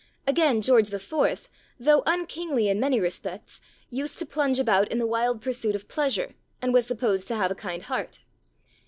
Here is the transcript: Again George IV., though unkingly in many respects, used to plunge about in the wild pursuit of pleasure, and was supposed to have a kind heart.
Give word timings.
Again 0.25 0.63
George 0.63 0.91
IV., 0.91 1.47
though 1.79 2.01
unkingly 2.07 2.67
in 2.67 2.79
many 2.79 2.99
respects, 2.99 3.61
used 3.91 4.17
to 4.17 4.25
plunge 4.25 4.57
about 4.57 4.87
in 4.87 4.97
the 4.97 5.05
wild 5.05 5.43
pursuit 5.43 5.75
of 5.75 5.87
pleasure, 5.87 6.33
and 6.59 6.73
was 6.73 6.87
supposed 6.87 7.27
to 7.27 7.35
have 7.35 7.51
a 7.51 7.53
kind 7.53 7.83
heart. 7.83 8.23